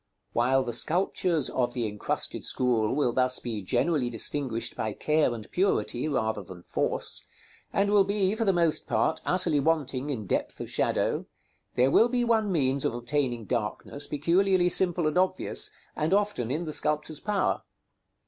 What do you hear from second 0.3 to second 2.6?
While the sculptures of the incrusted